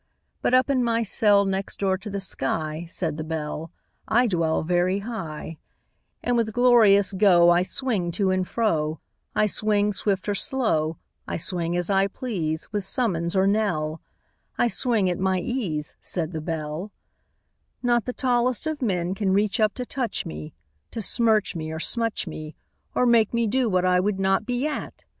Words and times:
But 0.41 0.55
up 0.55 0.67
in 0.67 0.83
my 0.83 1.03
cell 1.03 1.45
Next 1.45 1.79
door 1.79 1.95
to 1.95 2.09
the 2.09 2.19
sky, 2.19 2.87
Said 2.89 3.17
the 3.17 3.23
Bell, 3.23 3.71
I 4.07 4.25
dwell 4.25 4.63
Very 4.63 5.01
high; 5.01 5.59
And 6.23 6.35
with 6.35 6.53
glorious 6.53 7.13
go 7.13 7.51
I 7.51 7.61
swing 7.61 8.11
to 8.13 8.31
and 8.31 8.47
fro; 8.47 8.99
I 9.35 9.45
swing 9.45 9.91
swift 9.93 10.27
or 10.27 10.33
slow, 10.33 10.97
I 11.27 11.37
swing 11.37 11.77
as 11.77 11.91
I 11.91 12.07
please, 12.07 12.67
With 12.73 12.83
summons 12.83 13.35
or 13.35 13.45
knell; 13.45 14.01
I 14.57 14.69
swing 14.69 15.07
at 15.07 15.19
my 15.19 15.39
ease, 15.39 15.93
Said 16.01 16.31
the 16.31 16.41
Bell: 16.41 16.91
Not 17.83 18.05
the 18.05 18.11
tallest 18.13 18.65
of 18.65 18.81
men 18.81 19.13
Can 19.13 19.33
reach 19.33 19.59
up 19.59 19.75
to 19.75 19.85
touch 19.85 20.25
me, 20.25 20.55
To 20.89 20.99
smirch 21.03 21.55
me 21.55 21.71
or 21.71 21.79
smutch 21.79 22.25
me, 22.25 22.55
Or 22.95 23.05
make 23.05 23.35
me 23.35 23.45
do 23.45 23.69
what 23.69 23.85
I 23.85 23.99
would 23.99 24.19
not 24.19 24.47
be 24.47 24.65
at! 24.65 25.05